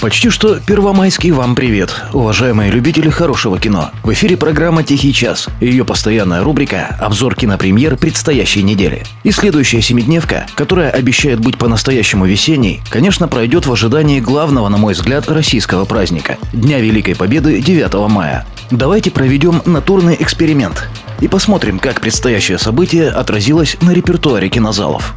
[0.00, 3.90] Почти что первомайский вам привет, уважаемые любители хорошего кино.
[4.04, 9.02] В эфире программа «Тихий час» и ее постоянная рубрика «Обзор кинопремьер предстоящей недели».
[9.24, 14.94] И следующая семидневка, которая обещает быть по-настоящему весенней, конечно, пройдет в ожидании главного, на мой
[14.94, 18.46] взгляд, российского праздника– Дня Великой Победы 9 мая.
[18.70, 20.88] Давайте проведем натурный эксперимент
[21.20, 25.16] и посмотрим, как предстоящее событие отразилось на репертуаре кинозалов.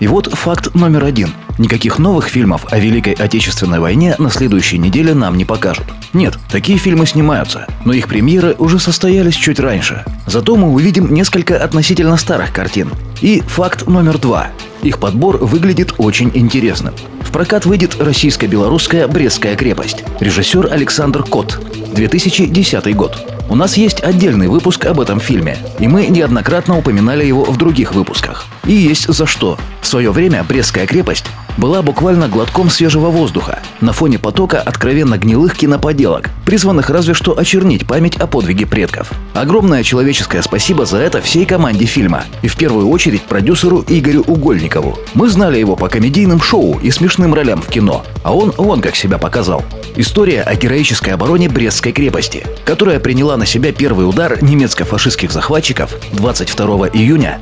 [0.00, 1.32] И вот факт номер один.
[1.58, 5.84] Никаких новых фильмов о Великой Отечественной войне на следующей неделе нам не покажут.
[6.12, 10.04] Нет, такие фильмы снимаются, но их премьеры уже состоялись чуть раньше.
[10.26, 12.90] Зато мы увидим несколько относительно старых картин.
[13.20, 14.48] И факт номер два.
[14.82, 16.94] Их подбор выглядит очень интересным.
[17.20, 20.04] В прокат выйдет российско-белорусская «Брестская крепость».
[20.20, 21.60] Режиссер Александр Кот.
[21.94, 23.16] 2010 год.
[23.48, 27.94] У нас есть отдельный выпуск об этом фильме, и мы неоднократно упоминали его в других
[27.94, 28.46] выпусках.
[28.64, 29.58] И есть за что.
[29.80, 35.54] В свое время Брестская крепость была буквально глотком свежего воздуха на фоне потока откровенно гнилых
[35.54, 39.10] киноподелок, призванных разве что очернить память о подвиге предков.
[39.34, 44.98] Огромное человеческое спасибо за это всей команде фильма, и в первую очередь продюсеру Игорю Угольникову.
[45.14, 48.96] Мы знали его по комедийным шоу и смешным ролям в кино, а он вон как
[48.96, 49.64] себя показал.
[49.96, 56.88] История о героической обороне Брестской крепости, которая приняла на себя первый удар немецко-фашистских захватчиков 22
[56.88, 57.40] июня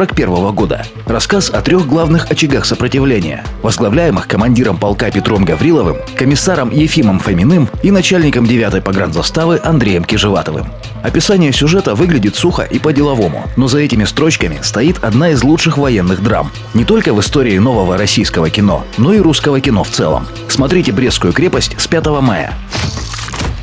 [0.00, 0.82] 1941 года.
[1.06, 7.90] Рассказ о трех главных очагах сопротивления, возглавляемых командиром полка Петром Гавриловым, комиссаром Ефимом Фоминым и
[7.90, 10.68] начальником 9-й погранзаставы Андреем Кижеватовым.
[11.02, 16.22] Описание сюжета выглядит сухо и по-деловому, но за этими строчками стоит одна из лучших военных
[16.22, 16.50] драм.
[16.72, 20.26] Не только в истории нового российского кино, но и русского кино в целом.
[20.48, 22.54] Смотрите «Брестскую крепость» с 5 мая.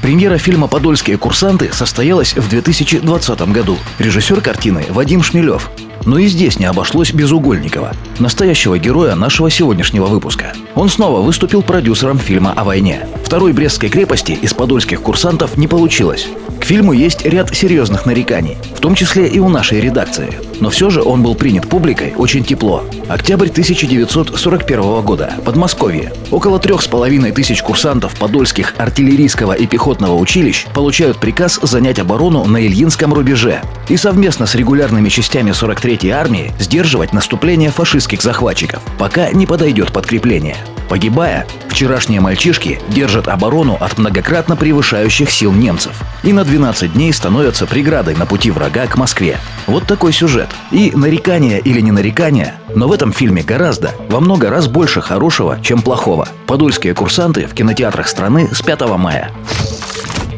[0.02, 3.78] Премьера фильма «Подольские курсанты» состоялась в 2020 году.
[4.00, 5.70] Режиссер картины Вадим Шмелев.
[6.08, 10.54] Но и здесь не обошлось без Угольникова, настоящего героя нашего сегодняшнего выпуска.
[10.74, 13.06] Он снова выступил продюсером фильма о войне.
[13.28, 16.30] Второй Брестской крепости из подольских курсантов не получилось.
[16.62, 20.30] К фильму есть ряд серьезных нареканий, в том числе и у нашей редакции.
[20.62, 22.86] Но все же он был принят публикой очень тепло.
[23.10, 25.34] Октябрь 1941 года.
[25.44, 26.14] Подмосковье.
[26.32, 32.46] Около трех с половиной тысяч курсантов Подольских артиллерийского и пехотного училищ получают приказ занять оборону
[32.46, 39.30] на Ильинском рубеже и совместно с регулярными частями 43-й армии сдерживать наступление фашистских захватчиков, пока
[39.32, 40.56] не подойдет подкрепление.
[40.90, 47.66] Погибая, вчерашние мальчишки держат оборону от многократно превышающих сил немцев и на 12 дней становятся
[47.66, 49.38] преградой на пути врага к Москве.
[49.66, 50.50] Вот такой сюжет.
[50.72, 55.60] И нарекание или не нарекание, но в этом фильме гораздо, во много раз больше хорошего,
[55.62, 56.28] чем плохого.
[56.46, 59.32] Подольские курсанты в кинотеатрах страны с 5 мая.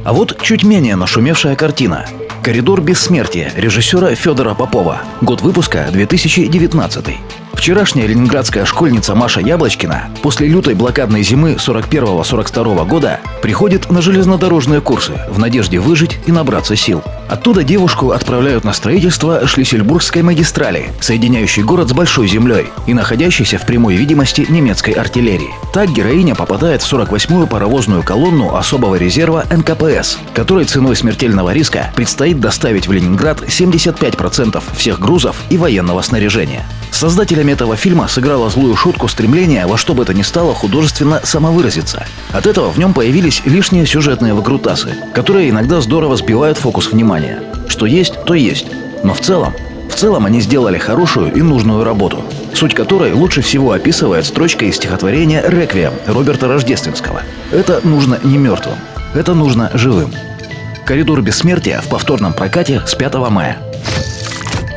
[0.04, 2.06] А вот чуть менее нашумевшая картина.
[2.42, 5.02] «Коридор бессмертия» режиссера Федора Попова.
[5.22, 7.06] Год выпуска 2019.
[7.60, 15.20] Вчерашняя ленинградская школьница Маша Яблочкина после лютой блокадной зимы 41-42 года приходит на железнодорожные курсы
[15.30, 17.04] в надежде выжить и набраться сил.
[17.28, 23.66] Оттуда девушку отправляют на строительство Шлиссельбургской магистрали, соединяющей город с Большой землей и находящейся в
[23.66, 25.54] прямой видимости немецкой артиллерии.
[25.74, 32.40] Так героиня попадает в 48-ю паровозную колонну особого резерва НКПС, которой ценой смертельного риска предстоит
[32.40, 36.66] доставить в Ленинград 75% всех грузов и военного снаряжения.
[36.92, 42.06] Создателями этого фильма сыграла злую шутку стремления во что бы то ни стало художественно самовыразиться.
[42.32, 47.42] От этого в нем появились лишние сюжетные выкрутасы, которые иногда здорово сбивают фокус внимания.
[47.68, 48.68] Что есть, то есть.
[49.04, 49.54] Но в целом,
[49.90, 52.24] в целом они сделали хорошую и нужную работу,
[52.54, 57.22] суть которой лучше всего описывает строчка из стихотворения «Реквием» Роберта Рождественского.
[57.52, 58.76] Это нужно не мертвым,
[59.14, 60.14] это нужно живым.
[60.86, 63.58] «Коридор бессмертия» в повторном прокате с 5 мая.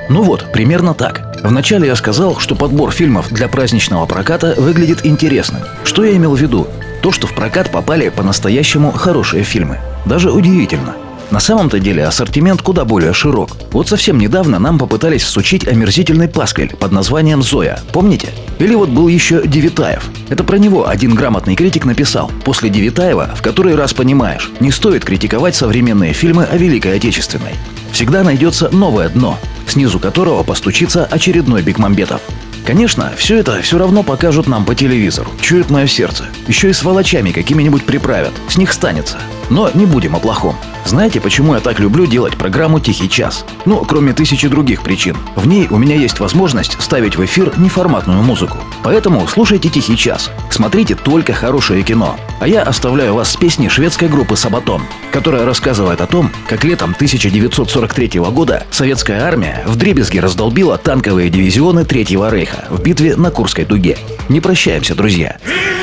[0.08, 5.62] Ну вот, примерно так– Вначале я сказал, что подбор фильмов для праздничного проката выглядит интересным.
[5.84, 6.68] Что я имел в виду?
[7.02, 9.78] То, что в прокат попали по-настоящему хорошие фильмы.
[10.06, 10.94] Даже удивительно.
[11.32, 13.56] На самом-то деле ассортимент куда более широк.
[13.72, 17.80] Вот совсем недавно нам попытались всучить омерзительный пасквиль под названием «Зоя».
[17.90, 18.28] Помните?
[18.58, 20.04] Или вот был еще Девитаев.
[20.28, 22.30] Это про него один грамотный критик написал.
[22.44, 27.54] После Девитаева в который раз понимаешь, не стоит критиковать современные фильмы о Великой Отечественной.
[27.92, 32.20] Всегда найдется новое дно, снизу которого постучится очередной Бекмамбетов.
[32.64, 35.30] Конечно, все это все равно покажут нам по телевизору.
[35.40, 36.26] Чует мое сердце.
[36.46, 38.32] Еще и с волочами какими-нибудь приправят.
[38.48, 39.18] С них станется.
[39.50, 40.56] Но не будем о плохом.
[40.84, 43.44] Знаете, почему я так люблю делать программу «Тихий час»?
[43.66, 45.16] Ну, кроме тысячи других причин.
[45.36, 48.58] В ней у меня есть возможность ставить в эфир неформатную музыку.
[48.84, 50.30] Поэтому слушайте «Тихий час».
[50.50, 52.16] Смотрите только хорошее кино.
[52.40, 54.82] А я оставляю вас с песней шведской группы «Сабатон»,
[55.12, 61.84] которая рассказывает о том, как летом 1943 года советская армия в дребезги раздолбила танковые дивизионы
[61.84, 63.98] Третьего Рейха в битве на Курской дуге.
[64.28, 65.38] Не прощаемся, друзья.
[65.44, 65.81] Into